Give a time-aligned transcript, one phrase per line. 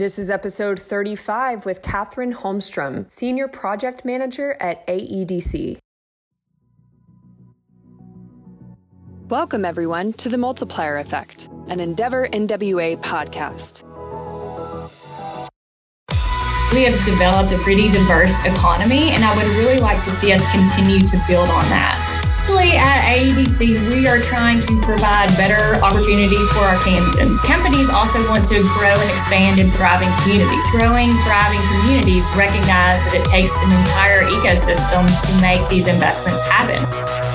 [0.00, 5.76] This is episode 35 with Katherine Holmstrom, Senior Project Manager at AEDC.
[9.28, 13.84] Welcome, everyone, to The Multiplier Effect, an Endeavor NWA podcast.
[16.72, 20.50] We have developed a pretty diverse economy, and I would really like to see us
[20.50, 22.09] continue to build on that
[22.60, 27.42] Actually, at AEDC, we are trying to provide better opportunity for Arkansans.
[27.42, 30.70] Companies also want to grow and expand in thriving communities.
[30.70, 37.29] Growing, thriving communities recognize that it takes an entire ecosystem to make these investments happen.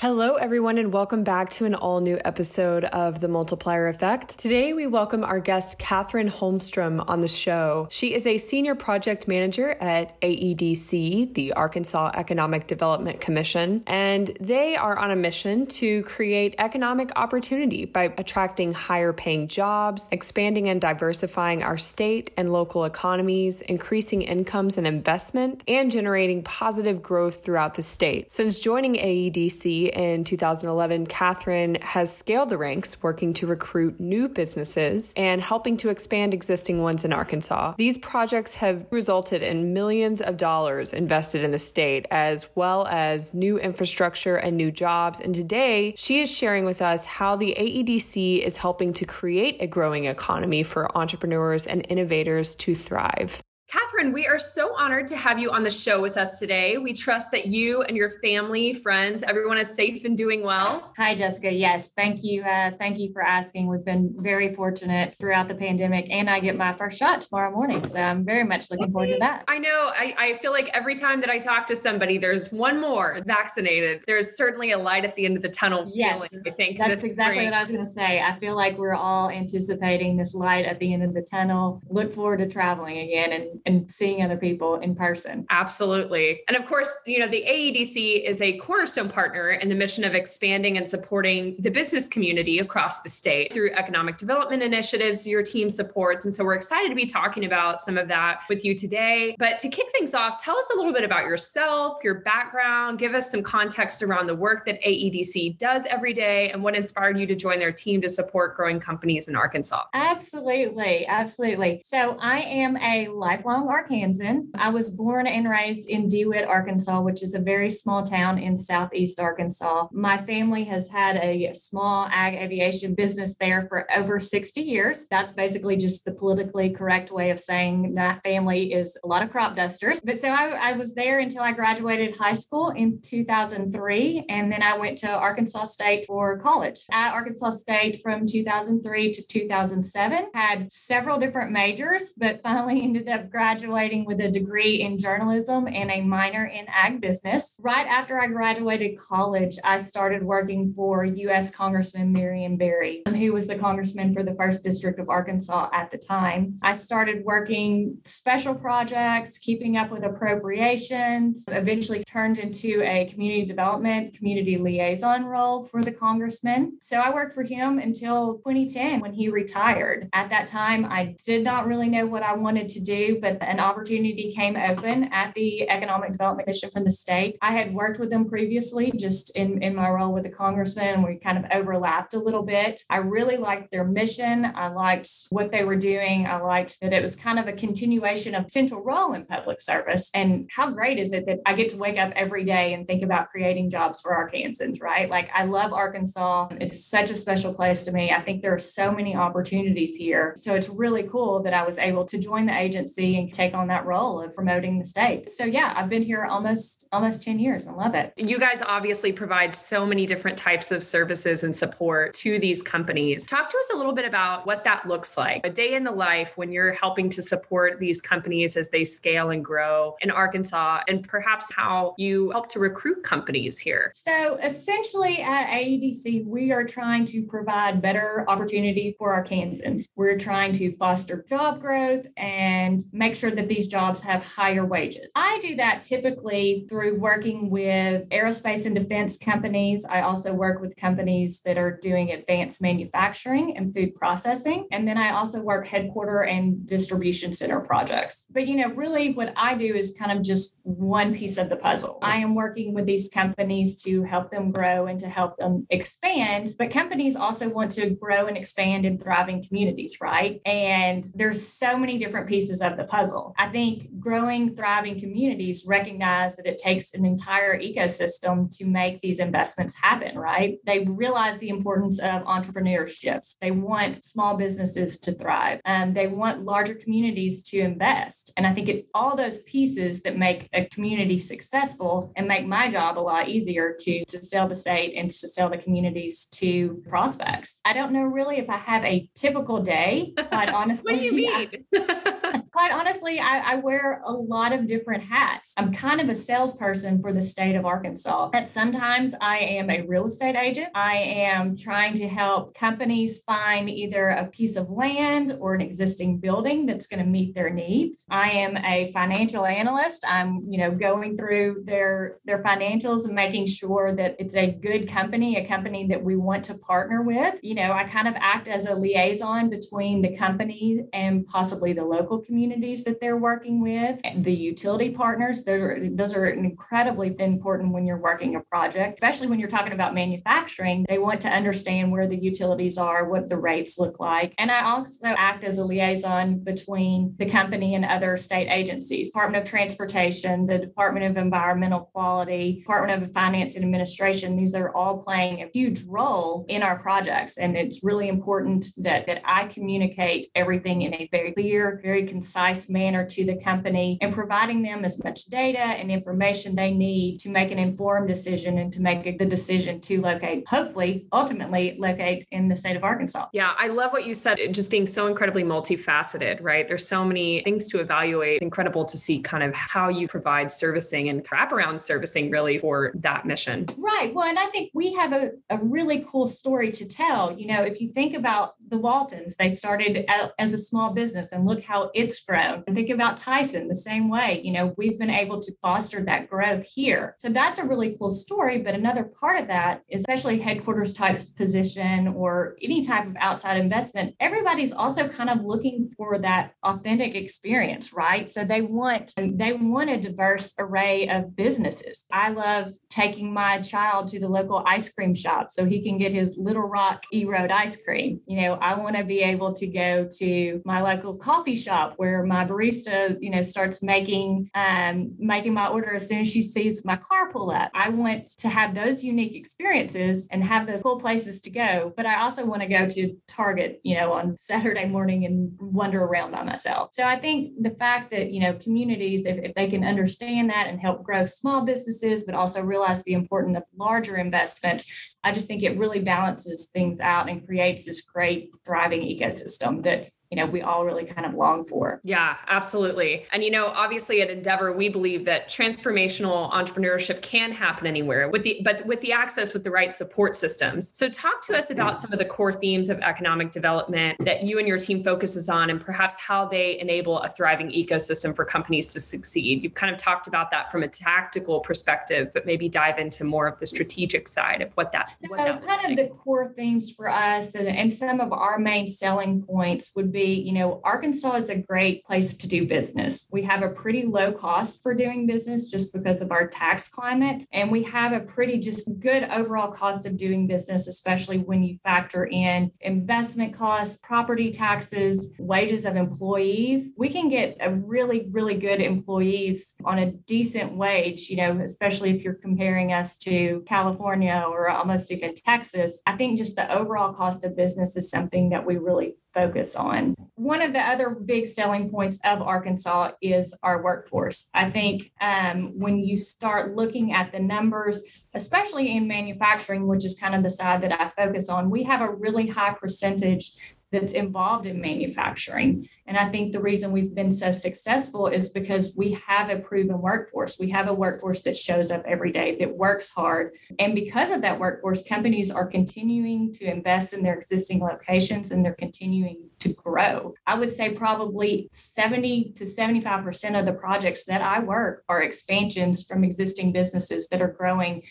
[0.00, 4.36] Hello, everyone, and welcome back to an all new episode of The Multiplier Effect.
[4.36, 7.88] Today, we welcome our guest, Katherine Holmstrom, on the show.
[7.90, 14.76] She is a senior project manager at AEDC, the Arkansas Economic Development Commission, and they
[14.76, 20.78] are on a mission to create economic opportunity by attracting higher paying jobs, expanding and
[20.78, 27.76] diversifying our state and local economies, increasing incomes and investment, and generating positive growth throughout
[27.76, 28.30] the state.
[28.30, 35.12] Since joining AEDC, in 2011, Katherine has scaled the ranks, working to recruit new businesses
[35.16, 37.74] and helping to expand existing ones in Arkansas.
[37.76, 43.32] These projects have resulted in millions of dollars invested in the state, as well as
[43.32, 45.20] new infrastructure and new jobs.
[45.20, 49.66] And today, she is sharing with us how the AEDC is helping to create a
[49.66, 53.42] growing economy for entrepreneurs and innovators to thrive.
[53.68, 56.78] Katherine, we are so honored to have you on the show with us today.
[56.78, 60.92] We trust that you and your family, friends, everyone is safe and doing well.
[60.96, 61.52] Hi, Jessica.
[61.52, 62.44] Yes, thank you.
[62.44, 63.66] Uh, thank you for asking.
[63.66, 67.84] We've been very fortunate throughout the pandemic, and I get my first shot tomorrow morning.
[67.88, 69.42] So I'm very much looking forward to that.
[69.48, 69.90] I know.
[69.92, 74.02] I, I feel like every time that I talk to somebody, there's one more vaccinated.
[74.06, 75.90] There's certainly a light at the end of the tunnel.
[75.92, 77.50] Yes, feeling, I think that's exactly spring.
[77.50, 78.20] what I was going to say.
[78.20, 81.82] I feel like we're all anticipating this light at the end of the tunnel.
[81.88, 85.46] Look forward to traveling again and and seeing other people in person.
[85.50, 86.42] Absolutely.
[86.48, 90.14] And of course, you know, the AEDC is a cornerstone partner in the mission of
[90.14, 95.70] expanding and supporting the business community across the state through economic development initiatives your team
[95.70, 96.24] supports.
[96.24, 99.34] And so we're excited to be talking about some of that with you today.
[99.38, 103.14] But to kick things off, tell us a little bit about yourself, your background, give
[103.14, 107.26] us some context around the work that AEDC does every day and what inspired you
[107.26, 109.84] to join their team to support growing companies in Arkansas.
[109.94, 111.06] Absolutely.
[111.06, 111.80] Absolutely.
[111.84, 114.48] So I am a lifelong lifelong Arkansan.
[114.56, 118.56] I was born and raised in DeWitt, Arkansas, which is a very small town in
[118.56, 119.86] southeast Arkansas.
[119.92, 125.06] My family has had a small ag aviation business there for over 60 years.
[125.08, 129.30] That's basically just the politically correct way of saying my family is a lot of
[129.30, 130.00] crop dusters.
[130.00, 134.26] But so I, I was there until I graduated high school in 2003.
[134.28, 136.84] And then I went to Arkansas State for college.
[136.90, 143.30] At Arkansas State from 2003 to 2007, had several different majors, but finally ended up
[143.36, 147.60] graduating with a degree in journalism and a minor in ag business.
[147.62, 151.50] Right after I graduated college, I started working for U.S.
[151.50, 155.90] Congressman Marion Berry, who um, was the congressman for the first district of Arkansas at
[155.90, 156.58] the time.
[156.62, 164.14] I started working special projects, keeping up with appropriations, eventually turned into a community development,
[164.14, 166.78] community liaison role for the congressman.
[166.80, 170.08] So I worked for him until 2010 when he retired.
[170.14, 173.60] At that time, I did not really know what I wanted to do, but an
[173.60, 177.36] opportunity came open at the Economic Development Mission from the state.
[177.42, 181.02] I had worked with them previously just in, in my role with the congressman.
[181.02, 182.82] We kind of overlapped a little bit.
[182.90, 184.52] I really liked their mission.
[184.54, 186.26] I liked what they were doing.
[186.26, 190.10] I liked that it was kind of a continuation of central role in public service.
[190.14, 193.02] And how great is it that I get to wake up every day and think
[193.02, 195.08] about creating jobs for Arkansans, right?
[195.08, 196.48] Like I love Arkansas.
[196.60, 198.10] It's such a special place to me.
[198.10, 200.34] I think there are so many opportunities here.
[200.36, 203.86] So it's really cool that I was able to join the agency take on that
[203.86, 205.30] role of promoting the state.
[205.30, 208.12] So yeah, I've been here almost almost 10 years and love it.
[208.16, 213.26] You guys obviously provide so many different types of services and support to these companies.
[213.26, 215.44] Talk to us a little bit about what that looks like.
[215.44, 219.30] A day in the life when you're helping to support these companies as they scale
[219.30, 223.90] and grow in Arkansas and perhaps how you help to recruit companies here.
[223.94, 229.88] So essentially at AEDC, we are trying to provide better opportunity for Arkansans.
[229.96, 234.64] We're trying to foster job growth and make make sure that these jobs have higher
[234.64, 235.06] wages.
[235.14, 239.86] I do that typically through working with aerospace and defense companies.
[239.88, 244.66] I also work with companies that are doing advanced manufacturing and food processing.
[244.72, 248.26] And then I also work headquarter and distribution center projects.
[248.28, 251.56] But, you know, really what I do is kind of just one piece of the
[251.56, 252.00] puzzle.
[252.02, 256.54] I am working with these companies to help them grow and to help them expand.
[256.58, 260.40] But companies also want to grow and expand in thriving communities, right?
[260.44, 262.95] And there's so many different pieces of the puzzle.
[263.36, 269.20] I think growing, thriving communities recognize that it takes an entire ecosystem to make these
[269.20, 270.58] investments happen, right?
[270.64, 273.36] They realize the importance of entrepreneurships.
[273.40, 275.60] They want small businesses to thrive.
[275.64, 278.32] Um, they want larger communities to invest.
[278.36, 282.70] And I think it all those pieces that make a community successful and make my
[282.70, 286.82] job a lot easier to, to sell the state and to sell the communities to
[286.88, 287.60] prospects.
[287.64, 290.92] I don't know really if I have a typical day, quite honestly.
[290.92, 291.50] what do you mean?
[292.52, 295.54] quite honestly, I, I, wear a lot of different hats.
[295.56, 298.30] I'm kind of a salesperson for the state of Arkansas.
[298.32, 300.68] At sometimes I am a real estate agent.
[300.74, 306.18] I am trying to help companies find either a piece of land or an existing
[306.18, 308.04] building that's going to meet their needs.
[308.08, 310.04] I am a financial analyst.
[310.08, 314.88] I'm, you know, going through their their financials and making sure that it's a good
[314.88, 317.34] company, a company that we want to partner with.
[317.42, 321.84] You know, I kind of act as a liaison between the company and possibly the
[321.84, 322.20] local
[322.66, 325.44] communities that they're working with, the utility partners.
[325.44, 330.84] Those are incredibly important when you're working a project, especially when you're talking about manufacturing.
[330.88, 334.34] They want to understand where the utilities are, what the rates look like.
[334.38, 339.44] And I also act as a liaison between the company and other state agencies, Department
[339.44, 344.36] of Transportation, the Department of Environmental Quality, Department of Finance and Administration.
[344.36, 347.38] These are all playing a huge role in our projects.
[347.38, 352.55] And it's really important that, that I communicate everything in a very clear, very concise
[352.68, 357.28] manner to the company and providing them as much data and information they need to
[357.28, 362.48] make an informed decision and to make the decision to locate, hopefully, ultimately locate in
[362.48, 363.26] the state of Arkansas.
[363.32, 366.66] Yeah, I love what you said, just being so incredibly multifaceted, right?
[366.66, 368.36] There's so many things to evaluate.
[368.36, 372.92] It's incredible to see kind of how you provide servicing and wraparound servicing really for
[372.96, 373.66] that mission.
[373.76, 374.14] Right.
[374.14, 377.38] Well, and I think we have a, a really cool story to tell.
[377.38, 381.32] You know, if you think about the Waltons, they started out as a small business
[381.32, 382.45] and look how it's grown.
[382.66, 384.40] And think about Tyson the same way.
[384.42, 387.14] You know, we've been able to foster that growth here.
[387.18, 388.58] So that's a really cool story.
[388.58, 394.14] But another part of that, especially headquarters type position or any type of outside investment,
[394.20, 398.30] everybody's also kind of looking for that authentic experience, right?
[398.30, 402.04] So they want they want a diverse array of businesses.
[402.12, 406.12] I love taking my child to the local ice cream shop so he can get
[406.12, 408.20] his Little Rock E Road ice cream.
[408.26, 412.22] You know, I want to be able to go to my local coffee shop where
[412.24, 416.84] my barista, you know, starts making um, making my order as soon as she sees
[416.84, 417.70] my car pull up.
[417.74, 421.92] I want to have those unique experiences and have those cool places to go.
[421.96, 426.02] But I also want to go to Target, you know, on Saturday morning and wander
[426.02, 426.90] around by myself.
[426.92, 430.66] So I think the fact that, you know, communities, if, if they can understand that
[430.66, 434.84] and help grow small businesses, but also realize the importance of larger investment,
[435.22, 440.10] I just think it really balances things out and creates this great thriving ecosystem that
[440.30, 442.00] you know we all really kind of long for.
[442.04, 443.26] Yeah absolutely.
[443.32, 448.42] And you know obviously at endeavor we believe that transformational entrepreneurship can happen anywhere with
[448.42, 450.96] the but with the access with the right support systems.
[450.96, 454.58] So talk to us about some of the core themes of economic development that you
[454.58, 458.92] and your team focuses on and perhaps how they enable a thriving ecosystem for companies
[458.92, 459.62] to succeed.
[459.62, 463.46] You've kind of talked about that from a tactical perspective but maybe dive into more
[463.46, 466.90] of the strategic side of what that's so what that kind of the core themes
[466.90, 471.34] for us and, and some of our main selling points would be, you know, Arkansas
[471.34, 473.26] is a great place to do business.
[473.30, 477.44] We have a pretty low cost for doing business just because of our tax climate.
[477.52, 481.76] And we have a pretty just good overall cost of doing business, especially when you
[481.84, 486.94] factor in investment costs, property taxes, wages of employees.
[486.96, 492.08] We can get a really, really good employees on a decent wage, you know, especially
[492.08, 496.00] if you're comparing us to California or almost even Texas.
[496.06, 500.14] I think just the overall cost of business is something that we really focus on.
[500.36, 504.48] One of the other big selling points of Arkansas is our workforce.
[504.54, 510.18] I think um, when you start looking at the numbers, especially in manufacturing, which is
[510.18, 513.52] kind of the side that I focus on, we have a really high percentage
[513.92, 515.88] that's involved in manufacturing.
[516.06, 520.00] And I think the reason we've been so successful is because we have a proven
[520.00, 520.58] workforce.
[520.58, 523.54] We have a workforce that shows up every day, that works hard.
[523.78, 528.64] And because of that workforce, companies are continuing to invest in their existing locations and
[528.64, 530.34] they're continuing to grow.
[530.46, 536.04] I would say probably 70 to 75% of the projects that I work are expansions
[536.04, 538.02] from existing businesses that are growing.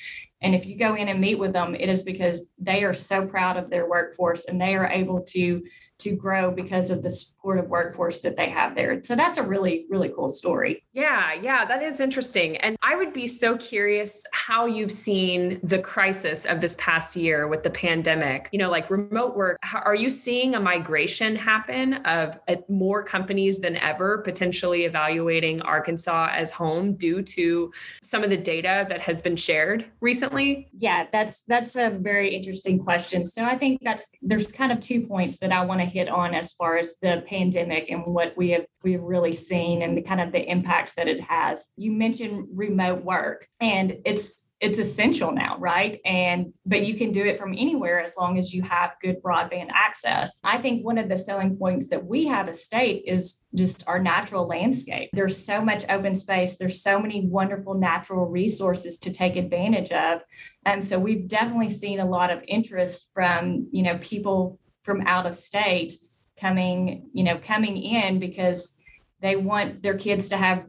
[0.41, 3.25] And if you go in and meet with them, it is because they are so
[3.25, 5.63] proud of their workforce and they are able to
[5.99, 9.03] to grow because of the supportive workforce that they have there.
[9.03, 10.83] So that's a really, really cool story.
[10.93, 12.57] Yeah, yeah, that is interesting.
[12.57, 17.47] And I would be so curious how you've seen the crisis of this past year
[17.47, 18.49] with the pandemic.
[18.51, 23.59] You know, like remote work, are you seeing a migration happen of uh, more companies
[23.59, 27.71] than ever potentially evaluating Arkansas as home due to
[28.01, 30.69] some of the data that has been shared recently?
[30.77, 33.25] Yeah, that's that's a very interesting question.
[33.25, 36.33] So I think that's there's kind of two points that I want to hit on
[36.33, 40.21] as far as the pandemic and what we have we've really seen and the kind
[40.21, 41.67] of the impacts that it has.
[41.75, 45.99] You mentioned remote work and it's it's essential now, right?
[46.05, 49.69] And but you can do it from anywhere as long as you have good broadband
[49.73, 50.39] access.
[50.43, 53.99] I think one of the selling points that we have as state is just our
[53.99, 55.09] natural landscape.
[55.13, 60.21] There's so much open space, there's so many wonderful natural resources to take advantage of.
[60.65, 65.25] And so we've definitely seen a lot of interest from, you know, people from out
[65.25, 65.93] of state
[66.39, 68.77] coming, you know, coming in because
[69.21, 70.63] they want their kids to have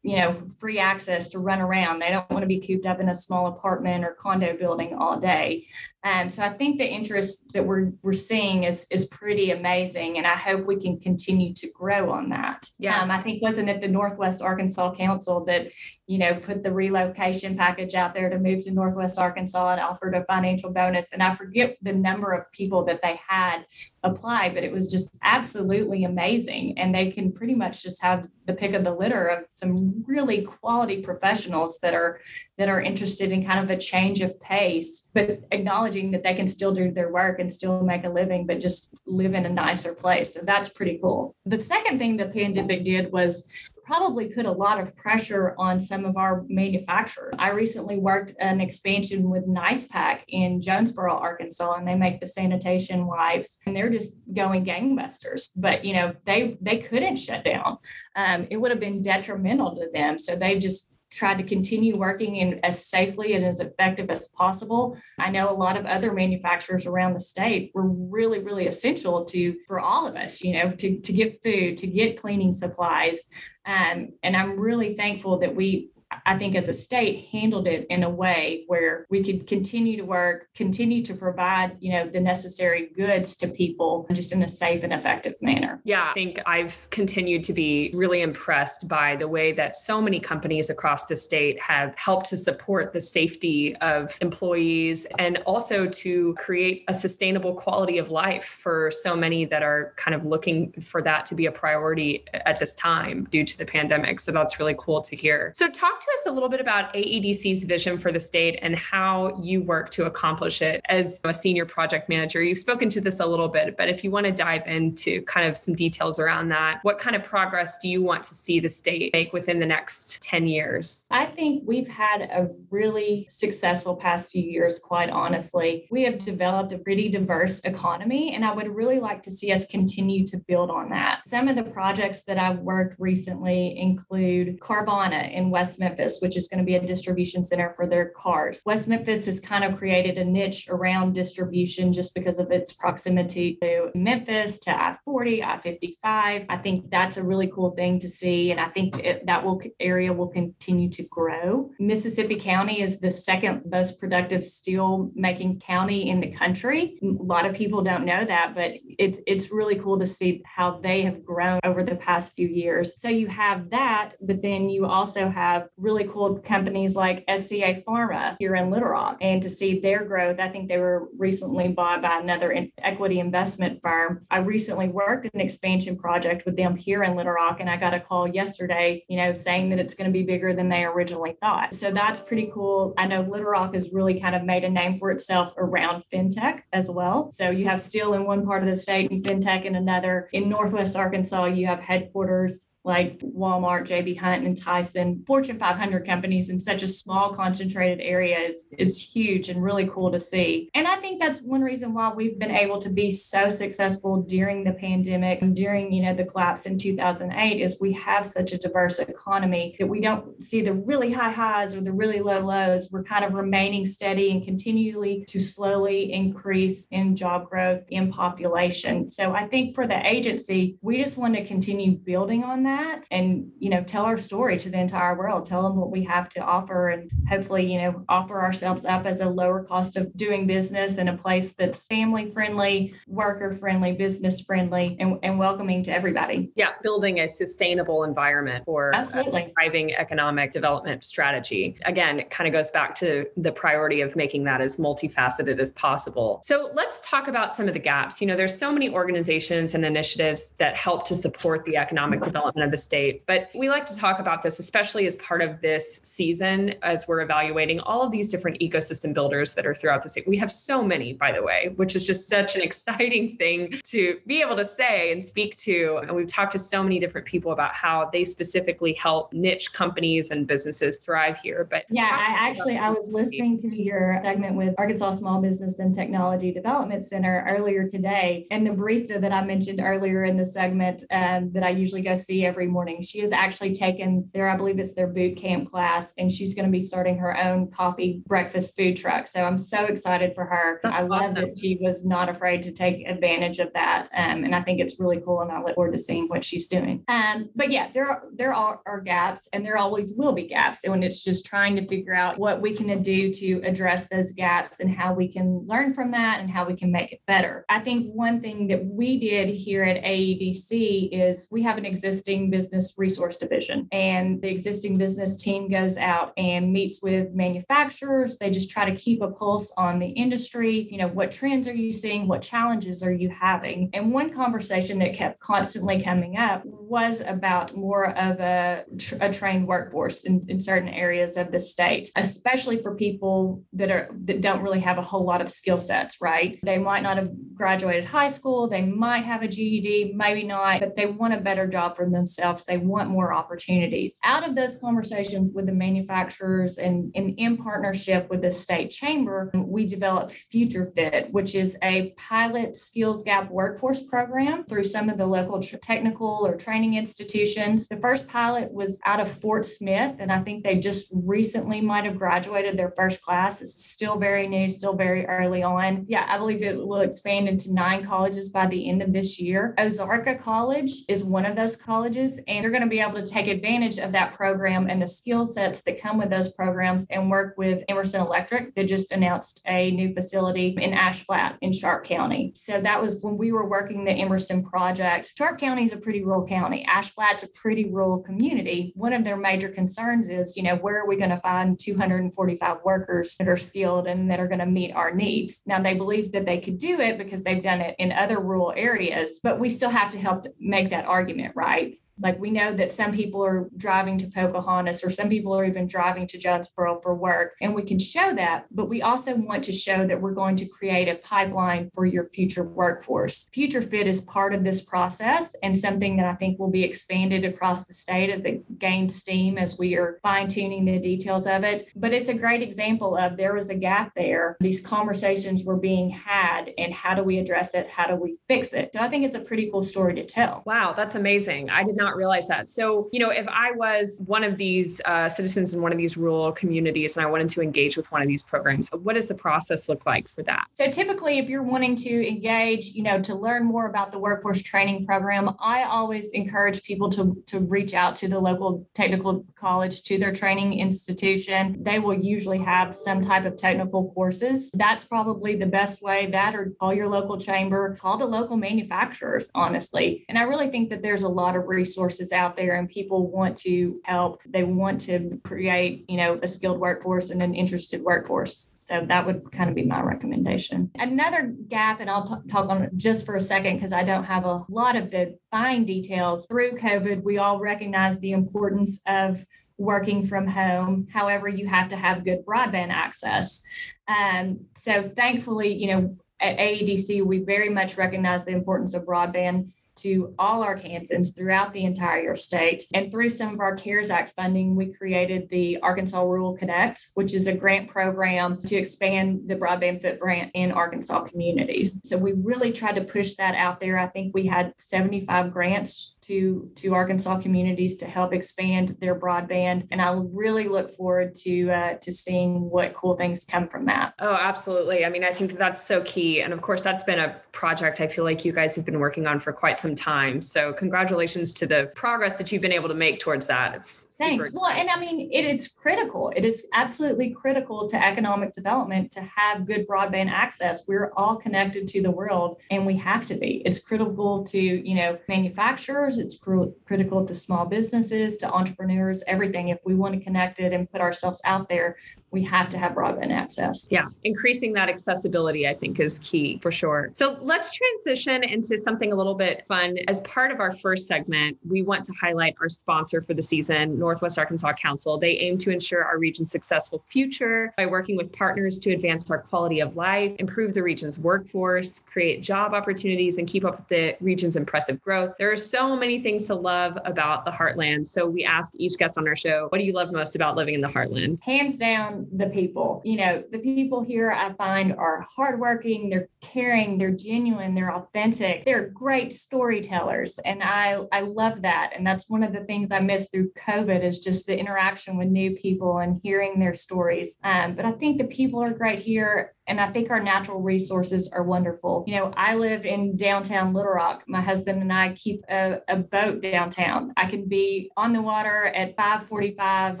[0.02, 1.98] you know, free access to run around.
[1.98, 5.20] They don't want to be cooped up in a small apartment or condo building all
[5.20, 5.66] day.
[6.02, 10.26] Um, so I think the interest that we're we're seeing is is pretty amazing, and
[10.26, 12.70] I hope we can continue to grow on that.
[12.78, 15.68] Yeah, um, I think wasn't it the Northwest Arkansas Council that
[16.06, 20.14] you know put the relocation package out there to move to Northwest Arkansas and offered
[20.14, 23.66] a financial bonus, and I forget the number of people that they had
[24.02, 28.54] apply, but it was just absolutely amazing, and they can pretty much just have the
[28.54, 32.20] pick of the litter of some really quality professionals that are
[32.58, 36.48] that are interested in kind of a change of pace, but acknowledging that they can
[36.48, 39.94] still do their work and still make a living, but just live in a nicer
[39.94, 40.34] place.
[40.34, 41.34] So that's pretty cool.
[41.46, 46.04] The second thing the pandemic did was probably put a lot of pressure on some
[46.04, 47.34] of our manufacturers.
[47.40, 53.08] I recently worked an expansion with NicePak in Jonesboro, Arkansas, and they make the sanitation
[53.08, 55.50] wipes, and they're just going gangbusters.
[55.56, 57.78] But you know, they they couldn't shut down.
[58.14, 60.20] Um, it would have been detrimental to them.
[60.20, 64.96] So they just tried to continue working in as safely and as effective as possible.
[65.18, 69.56] I know a lot of other manufacturers around the state were really, really essential to
[69.66, 73.26] for all of us, you know, to, to get food, to get cleaning supplies.
[73.66, 75.90] Um, and I'm really thankful that we
[76.26, 80.02] I think as a state handled it in a way where we could continue to
[80.02, 84.82] work, continue to provide, you know, the necessary goods to people just in a safe
[84.82, 85.80] and effective manner.
[85.84, 90.20] Yeah, I think I've continued to be really impressed by the way that so many
[90.20, 96.34] companies across the state have helped to support the safety of employees and also to
[96.38, 101.02] create a sustainable quality of life for so many that are kind of looking for
[101.02, 104.20] that to be a priority at this time due to the pandemic.
[104.20, 105.52] So that's really cool to hear.
[105.54, 105.68] So
[106.00, 109.90] to us a little bit about AEDC's vision for the state and how you work
[109.90, 112.42] to accomplish it as a senior project manager.
[112.42, 115.46] You've spoken to this a little bit, but if you want to dive into kind
[115.46, 118.68] of some details around that, what kind of progress do you want to see the
[118.68, 121.06] state make within the next 10 years?
[121.10, 125.86] I think we've had a really successful past few years, quite honestly.
[125.90, 129.66] We have developed a pretty diverse economy, and I would really like to see us
[129.66, 131.22] continue to build on that.
[131.28, 136.36] Some of the projects that I've worked recently include Carvana in West Memphis Memphis, which
[136.36, 138.62] is going to be a distribution center for their cars.
[138.64, 143.58] West Memphis has kind of created a niche around distribution just because of its proximity
[143.62, 146.46] to Memphis, to I 40, I 55.
[146.48, 148.50] I think that's a really cool thing to see.
[148.50, 151.70] And I think it, that will area will continue to grow.
[151.78, 156.98] Mississippi County is the second most productive steel making county in the country.
[157.02, 160.78] A lot of people don't know that, but it's, it's really cool to see how
[160.80, 163.00] they have grown over the past few years.
[163.00, 168.36] So you have that, but then you also have really cool companies like SCA Pharma
[168.38, 169.18] here in Little Rock.
[169.20, 173.80] And to see their growth, I think they were recently bought by another equity investment
[173.82, 174.26] firm.
[174.30, 177.94] I recently worked an expansion project with them here in Little Rock, and I got
[177.94, 181.36] a call yesterday, you know, saying that it's going to be bigger than they originally
[181.40, 181.74] thought.
[181.74, 182.94] So that's pretty cool.
[182.98, 186.62] I know Little Rock has really kind of made a name for itself around fintech
[186.72, 187.30] as well.
[187.32, 190.28] So you have steel in one part of the state and fintech in another.
[190.32, 196.48] In Northwest Arkansas, you have headquarters like Walmart, JB Hunt, and Tyson, Fortune 500 companies
[196.48, 200.70] in such a small, concentrated area is, is huge and really cool to see.
[200.74, 204.64] And I think that's one reason why we've been able to be so successful during
[204.64, 208.98] the pandemic, during you know the collapse in 2008, is we have such a diverse
[208.98, 212.88] economy that we don't see the really high highs or the really low lows.
[212.90, 219.08] We're kind of remaining steady and continually to slowly increase in job growth in population.
[219.08, 223.06] So I think for the agency, we just want to continue building on that that
[223.10, 225.46] and you know tell our story to the entire world.
[225.46, 229.20] Tell them what we have to offer and hopefully you know offer ourselves up as
[229.20, 234.40] a lower cost of doing business in a place that's family friendly worker friendly business
[234.40, 236.50] friendly and, and welcoming to everybody.
[236.54, 239.52] Yeah building a sustainable environment for uh, absolutely.
[239.54, 241.76] thriving economic development strategy.
[241.84, 245.72] Again it kind of goes back to the priority of making that as multifaceted as
[245.72, 246.40] possible.
[246.42, 248.20] So let's talk about some of the gaps.
[248.20, 252.59] You know there's so many organizations and initiatives that help to support the economic development
[252.62, 253.24] of the state.
[253.26, 257.20] But we like to talk about this, especially as part of this season, as we're
[257.20, 260.26] evaluating all of these different ecosystem builders that are throughout the state.
[260.26, 264.18] We have so many, by the way, which is just such an exciting thing to
[264.26, 266.00] be able to say and speak to.
[266.02, 270.30] And we've talked to so many different people about how they specifically help niche companies
[270.30, 271.66] and businesses thrive here.
[271.68, 275.94] But yeah, I actually I was listening to your segment with Arkansas Small Business and
[275.94, 281.04] Technology Development Center earlier today, and the barista that I mentioned earlier in the segment
[281.10, 283.00] um, that I usually go see every morning.
[283.00, 286.64] She has actually taken their, I believe it's their boot camp class, and she's going
[286.64, 289.28] to be starting her own coffee breakfast food truck.
[289.28, 290.80] So I'm so excited for her.
[290.82, 291.34] That's I love awesome.
[291.34, 294.08] that she was not afraid to take advantage of that.
[294.12, 295.40] Um, and I think it's really cool.
[295.42, 297.04] And I look forward to seeing what she's doing.
[297.06, 300.84] Um, but yeah, there are, there are, are gaps and there always will be gaps.
[300.84, 304.80] And it's just trying to figure out what we can do to address those gaps
[304.80, 307.64] and how we can learn from that and how we can make it better.
[307.68, 312.39] I think one thing that we did here at AEDC is we have an existing
[312.40, 313.88] existing business resource division.
[313.92, 318.38] And the existing business team goes out and meets with manufacturers.
[318.38, 320.88] They just try to keep a pulse on the industry.
[320.90, 322.28] You know, what trends are you seeing?
[322.28, 323.90] What challenges are you having?
[323.92, 328.84] And one conversation that kept constantly coming up was about more of a,
[329.20, 334.10] a trained workforce in, in certain areas of the state, especially for people that are
[334.24, 336.58] that don't really have a whole lot of skill sets, right?
[336.64, 340.96] They might not have graduated high school, they might have a GED, maybe not, but
[340.96, 342.64] they want a better job for themselves themselves.
[342.64, 344.18] They want more opportunities.
[344.24, 349.50] Out of those conversations with the manufacturers and, and in partnership with the state chamber,
[349.54, 355.18] we developed Future Fit, which is a pilot skills gap workforce program through some of
[355.18, 357.88] the local tr- technical or training institutions.
[357.88, 362.04] The first pilot was out of Fort Smith, and I think they just recently might
[362.04, 363.60] have graduated their first class.
[363.60, 366.04] It's still very new, still very early on.
[366.08, 369.74] Yeah, I believe it will expand into nine colleges by the end of this year.
[369.78, 373.46] Ozarka College is one of those colleges and you're going to be able to take
[373.46, 377.54] advantage of that program and the skill sets that come with those programs and work
[377.56, 382.52] with Emerson Electric that just announced a new facility in Ash Flat in Sharp County.
[382.54, 385.32] So that was when we were working the Emerson project.
[385.36, 386.84] Sharp County is a pretty rural county.
[386.84, 388.92] Ash Flat's a pretty rural community.
[388.94, 392.76] One of their major concerns is, you know, where are we going to find 245
[392.84, 395.62] workers that are skilled and that are going to meet our needs?
[395.64, 398.72] Now they believe that they could do it because they've done it in other rural
[398.76, 401.96] areas, but we still have to help make that argument, right?
[402.20, 405.86] Like we know that some people are driving to Pocahontas or some people are even
[405.86, 408.66] driving to Jonesboro for work, and we can show that.
[408.70, 412.28] But we also want to show that we're going to create a pipeline for your
[412.28, 413.48] future workforce.
[413.52, 417.44] Future Fit is part of this process and something that I think will be expanded
[417.44, 421.64] across the state as it gains steam as we are fine tuning the details of
[421.64, 421.84] it.
[421.96, 424.56] But it's a great example of there was a gap there.
[424.60, 427.88] These conversations were being had, and how do we address it?
[427.88, 428.90] How do we fix it?
[428.94, 430.62] So I think it's a pretty cool story to tell.
[430.66, 431.70] Wow, that's amazing.
[431.70, 432.68] I did not not realize that.
[432.68, 436.16] So, you know, if I was one of these uh, citizens in one of these
[436.16, 439.34] rural communities and I wanted to engage with one of these programs, what does the
[439.34, 440.66] process look like for that?
[440.72, 444.62] So, typically, if you're wanting to engage, you know, to learn more about the workforce
[444.62, 450.02] training program, I always encourage people to, to reach out to the local technical college,
[450.04, 451.82] to their training institution.
[451.82, 454.70] They will usually have some type of technical courses.
[454.74, 456.26] That's probably the best way.
[456.26, 460.24] That or call your local chamber, call the local manufacturers, honestly.
[460.28, 463.30] And I really think that there's a lot of resources resources out there and people
[463.30, 464.42] want to help.
[464.44, 468.74] They want to create, you know, a skilled workforce and an interested workforce.
[468.78, 470.90] So that would kind of be my recommendation.
[470.94, 474.24] Another gap, and I'll t- talk on it just for a second because I don't
[474.24, 476.46] have a lot of the fine details.
[476.46, 479.44] Through COVID, we all recognize the importance of
[479.76, 481.06] working from home.
[481.12, 483.62] However, you have to have good broadband access.
[484.08, 489.72] Um, so thankfully, you know, at AEDC, we very much recognize the importance of broadband
[489.96, 492.84] to all Arkansans throughout the entire state.
[492.94, 497.34] And through some of our CARES Act funding, we created the Arkansas Rural Connect, which
[497.34, 502.00] is a grant program to expand the broadband footprint in Arkansas communities.
[502.04, 503.98] So we really tried to push that out there.
[503.98, 509.86] I think we had 75 grants to to Arkansas communities to help expand their broadband,
[509.90, 514.14] and I really look forward to uh, to seeing what cool things come from that.
[514.18, 515.04] Oh, absolutely.
[515.04, 518.08] I mean, I think that's so key, and of course, that's been a project I
[518.08, 520.42] feel like you guys have been working on for quite some time.
[520.42, 523.74] So, congratulations to the progress that you've been able to make towards that.
[523.74, 524.50] It's thanks.
[524.52, 526.32] Well, and I mean, it is critical.
[526.36, 530.82] It is absolutely critical to economic development to have good broadband access.
[530.86, 533.62] We're all connected to the world, and we have to be.
[533.64, 539.68] It's critical to you know manufacturers it's cr- critical to small businesses, to entrepreneurs, everything.
[539.68, 541.96] If we want to connect it and put ourselves out there,
[542.30, 543.88] we have to have broadband access.
[543.90, 547.10] Yeah, increasing that accessibility, I think, is key for sure.
[547.12, 549.98] So let's transition into something a little bit fun.
[550.06, 553.98] As part of our first segment, we want to highlight our sponsor for the season,
[553.98, 555.18] Northwest Arkansas Council.
[555.18, 559.38] They aim to ensure our region's successful future by working with partners to advance our
[559.38, 564.16] quality of life, improve the region's workforce, create job opportunities, and keep up with the
[564.20, 565.34] region's impressive growth.
[565.38, 568.06] There are so many things to love about the Heartland.
[568.06, 570.74] So we asked each guest on our show, what do you love most about living
[570.74, 571.40] in the Heartland?
[571.42, 573.02] Hands down, the people.
[573.04, 578.64] You know, the people here I find are hardworking, they're caring, they're genuine, they're authentic,
[578.64, 580.38] they're great storytellers.
[580.40, 581.92] And I I love that.
[581.94, 585.28] And that's one of the things I missed through COVID is just the interaction with
[585.28, 587.36] new people and hearing their stories.
[587.44, 591.30] Um, but I think the people are great here and I think our natural resources
[591.32, 592.02] are wonderful.
[592.08, 594.24] You know, I live in downtown Little Rock.
[594.26, 597.12] My husband and I keep a, a boat downtown.
[597.16, 600.00] I can be on the water at 545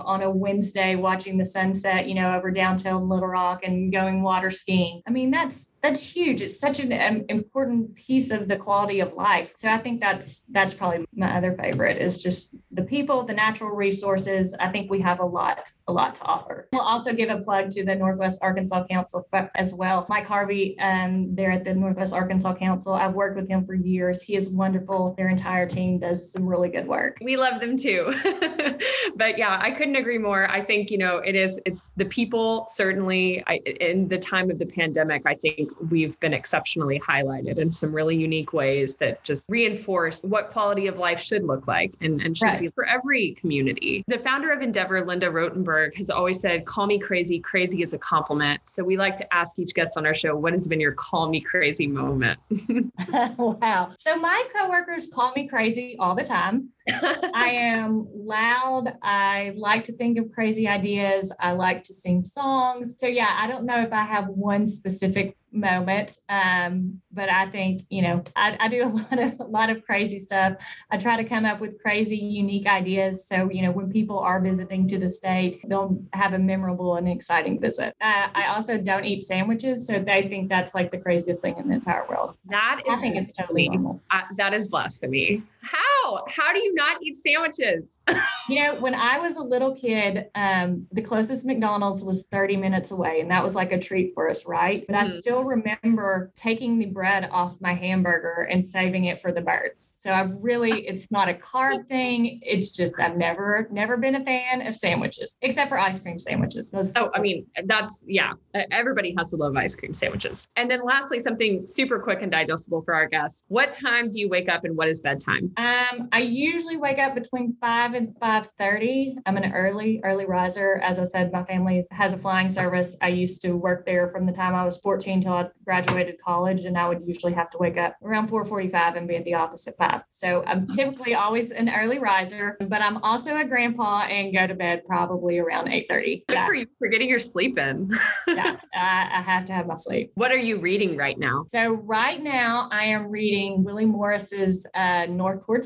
[0.00, 4.50] on a Wednesday watching the sunset, you know, over downtown Little Rock and going water
[4.50, 5.02] skiing.
[5.06, 6.42] I mean, that's that's huge.
[6.42, 9.52] It's such an um, important piece of the quality of life.
[9.54, 13.70] So I think that's that's probably my other favorite is just the people, the natural
[13.70, 14.54] resources.
[14.60, 16.68] I think we have a lot a lot to offer.
[16.72, 20.06] We'll also give a plug to the Northwest Arkansas Council as well.
[20.08, 22.92] Mike Harvey, um, there at the Northwest Arkansas Council.
[22.92, 24.22] I've worked with him for years.
[24.22, 25.14] He is wonderful.
[25.16, 27.18] Their entire team does some really good work.
[27.22, 28.14] We love them too.
[29.16, 30.50] but yeah, I couldn't agree more.
[30.50, 31.58] I think you know it is.
[31.64, 33.42] It's the people certainly.
[33.46, 37.92] I, in the time of the pandemic, I think we've been exceptionally highlighted in some
[37.92, 42.36] really unique ways that just reinforce what quality of life should look like and, and
[42.36, 42.60] should right.
[42.60, 44.04] be for every community.
[44.08, 47.38] The founder of Endeavor, Linda Rottenberg, has always said, call me crazy.
[47.38, 48.60] Crazy is a compliment.
[48.64, 51.28] So we like to ask each guest on our show, what has been your call
[51.28, 52.38] me crazy moment?
[53.38, 53.92] wow.
[53.98, 56.70] So my coworkers call me crazy all the time.
[56.88, 58.96] I am loud.
[59.02, 61.32] I like to think of crazy ideas.
[61.40, 62.96] I like to sing songs.
[62.98, 66.16] So yeah, I don't know if I have one specific moment.
[66.28, 69.84] Um, but I think, you know, I, I, do a lot of a lot of
[69.84, 70.54] crazy stuff.
[70.90, 73.26] I try to come up with crazy, unique ideas.
[73.26, 77.08] So, you know, when people are visiting to the state, they'll have a memorable and
[77.08, 77.94] exciting visit.
[78.00, 79.86] Uh, I also don't eat sandwiches.
[79.86, 82.36] So they think that's like the craziest thing in the entire world.
[82.48, 84.00] That is I think it's totally normal.
[84.10, 85.42] Uh, that is blasphemy.
[85.62, 85.89] How?
[86.28, 88.00] How do you not eat sandwiches?
[88.48, 92.90] you know, when I was a little kid, um, the closest McDonald's was 30 minutes
[92.90, 94.84] away, and that was like a treat for us, right?
[94.86, 95.12] But mm-hmm.
[95.12, 99.94] I still remember taking the bread off my hamburger and saving it for the birds.
[99.98, 102.40] So I've really, it's not a carb thing.
[102.42, 106.70] It's just I've never, never been a fan of sandwiches, except for ice cream sandwiches.
[106.70, 108.32] Those, oh, I mean, that's yeah.
[108.70, 110.48] Everybody has to love ice cream sandwiches.
[110.56, 113.44] And then lastly, something super quick and digestible for our guests.
[113.48, 115.52] What time do you wake up and what is bedtime?
[115.56, 119.16] Um, I usually wake up between five and five thirty.
[119.26, 120.80] I'm an early, early riser.
[120.82, 122.96] As I said, my family has a flying service.
[123.02, 126.64] I used to work there from the time I was 14 till I graduated college,
[126.64, 129.66] and I would usually have to wake up around 4:45 and be at the office
[129.66, 130.02] at five.
[130.10, 134.54] So I'm typically always an early riser, but I'm also a grandpa and go to
[134.54, 136.24] bed probably around 8:30.
[136.28, 136.46] Good yeah.
[136.46, 137.90] for you for getting your sleep in.
[138.28, 140.12] yeah, I, I have to have my sleep.
[140.14, 141.44] What are you reading right now?
[141.48, 145.64] So right now I am reading Willie Morris's uh, North Toward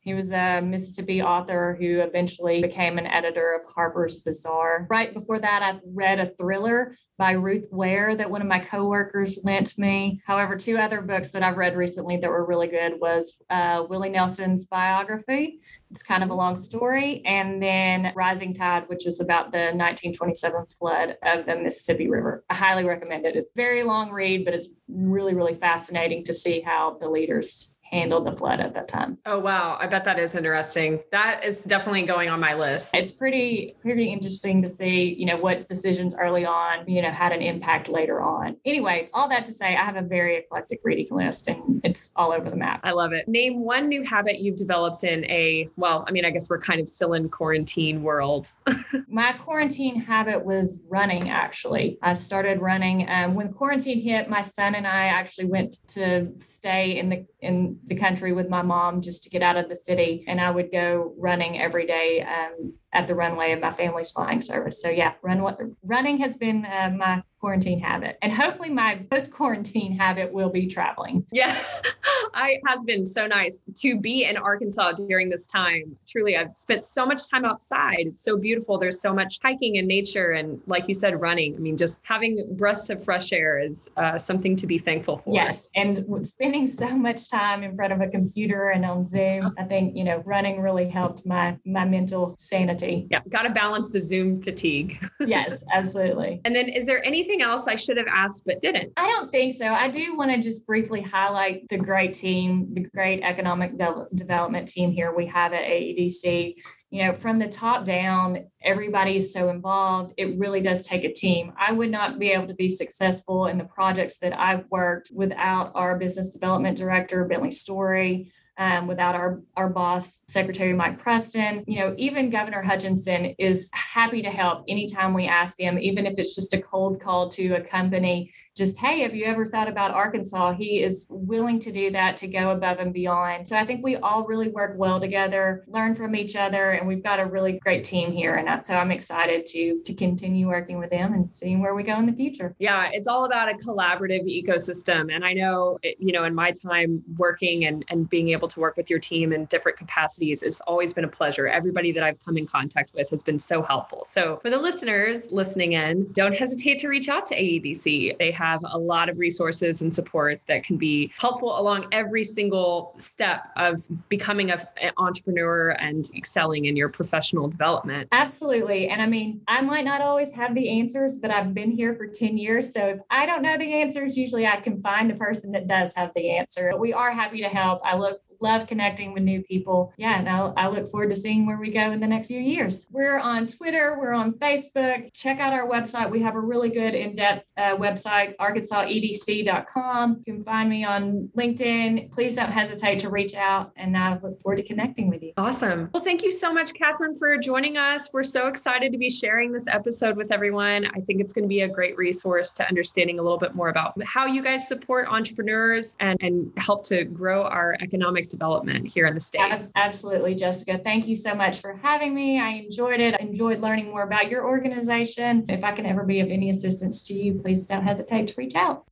[0.00, 4.86] He was a Mississippi author who eventually became an editor of Harper's Bazaar.
[4.90, 9.38] Right before that, I read a thriller by Ruth Ware that one of my coworkers
[9.44, 10.20] lent me.
[10.26, 14.08] However, two other books that I've read recently that were really good was uh, Willie
[14.08, 15.60] Nelson's biography.
[15.92, 20.66] It's kind of a long story, and then Rising Tide, which is about the 1927
[20.78, 22.44] flood of the Mississippi River.
[22.50, 23.36] I highly recommend it.
[23.36, 28.26] It's very long read, but it's really, really fascinating to see how the leaders handled
[28.26, 29.18] the flood at that time.
[29.26, 31.00] Oh wow, I bet that is interesting.
[31.12, 32.94] That is definitely going on my list.
[32.94, 37.32] It's pretty pretty interesting to see, you know, what decisions early on, you know, had
[37.32, 38.56] an impact later on.
[38.64, 42.32] Anyway, all that to say, I have a very eclectic reading list and it's all
[42.32, 42.80] over the map.
[42.82, 43.28] I love it.
[43.28, 46.80] Name one new habit you've developed in a well, I mean, I guess we're kind
[46.80, 48.50] of still in quarantine world.
[49.08, 51.98] my quarantine habit was running actually.
[52.02, 56.98] I started running um, when quarantine hit, my son and I actually went to stay
[56.98, 60.24] in the in the country with my mom just to get out of the city.
[60.28, 64.40] And I would go running every day um, at the runway of my family's flying
[64.40, 64.80] service.
[64.80, 68.16] So yeah, run, running has been uh, my quarantine habit.
[68.22, 71.26] And hopefully my post quarantine habit will be traveling.
[71.32, 71.60] Yeah.
[72.34, 75.96] I has been so nice to be in Arkansas during this time.
[76.08, 78.06] Truly, I've spent so much time outside.
[78.06, 78.78] It's so beautiful.
[78.78, 81.56] There's so much hiking and nature and like you said running.
[81.56, 85.34] I mean, just having breaths of fresh air is uh, something to be thankful for.
[85.34, 89.64] Yes, and spending so much time in front of a computer and on Zoom, I
[89.64, 92.81] think, you know, running really helped my my mental sanity.
[93.10, 95.04] Yeah, got to balance the Zoom fatigue.
[95.20, 96.40] yes, absolutely.
[96.44, 98.92] And then is there anything anything else I should have asked but didn't?
[98.96, 99.66] I don't think so.
[99.66, 104.68] I do want to just briefly highlight the great team, the great economic de- development
[104.68, 106.54] team here we have at AEDC.
[106.90, 110.12] You know, from the top down, everybody's so involved.
[110.16, 111.52] It really does take a team.
[111.58, 115.72] I would not be able to be successful in the projects that I've worked without
[115.74, 121.64] our business development director, Bentley Story um, without our, our boss, Secretary Mike Preston.
[121.66, 126.18] You know, even Governor Hutchinson is happy to help anytime we ask him, even if
[126.18, 129.92] it's just a cold call to a company just, hey, have you ever thought about
[129.92, 130.54] Arkansas?
[130.54, 133.48] He is willing to do that to go above and beyond.
[133.48, 137.02] So I think we all really work well together, learn from each other, and we've
[137.02, 138.34] got a really great team here.
[138.34, 141.82] And that's so I'm excited to to continue working with them and seeing where we
[141.82, 142.54] go in the future.
[142.58, 145.14] Yeah, it's all about a collaborative ecosystem.
[145.14, 148.76] And I know, you know, in my time working and, and being able to work
[148.76, 151.48] with your team in different capacities, it's always been a pleasure.
[151.48, 154.04] Everybody that I've come in contact with has been so helpful.
[154.04, 158.18] So for the listeners listening in, don't hesitate to reach out to AEDC.
[158.18, 162.94] They have a lot of resources and support that can be helpful along every single
[162.98, 168.08] step of becoming a, an entrepreneur and excelling in your professional development.
[168.10, 168.88] Absolutely.
[168.88, 172.06] And I mean, I might not always have the answers, but I've been here for
[172.08, 172.72] 10 years.
[172.72, 175.94] So if I don't know the answers, usually I can find the person that does
[175.94, 176.70] have the answer.
[176.72, 177.80] But we are happy to help.
[177.84, 179.92] I look love connecting with new people.
[179.96, 182.40] Yeah, and I'll, I look forward to seeing where we go in the next few
[182.40, 182.86] years.
[182.90, 185.12] We're on Twitter, we're on Facebook.
[185.14, 186.10] Check out our website.
[186.10, 190.22] We have a really good in depth uh, website, arkansasedc.com.
[190.26, 192.10] You can find me on LinkedIn.
[192.12, 195.32] Please don't hesitate to reach out, and I look forward to connecting with you.
[195.36, 195.88] Awesome.
[195.94, 198.10] Well, thank you so much, Katherine, for joining us.
[198.12, 200.86] We're so excited to be sharing this episode with everyone.
[200.86, 203.68] I think it's going to be a great resource to understanding a little bit more
[203.68, 209.06] about how you guys support entrepreneurs and, and help to grow our economic development here
[209.06, 209.68] in the state.
[209.76, 210.78] Absolutely, Jessica.
[210.78, 212.40] Thank you so much for having me.
[212.40, 213.14] I enjoyed it.
[213.14, 215.44] I enjoyed learning more about your organization.
[215.48, 218.56] If I can ever be of any assistance to you, please don't hesitate to reach
[218.56, 218.84] out.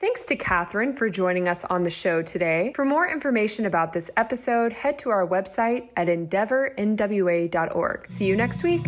[0.00, 2.72] Thanks to Katherine for joining us on the show today.
[2.74, 8.10] For more information about this episode, head to our website at endeavornwa.org.
[8.10, 8.82] See you next week.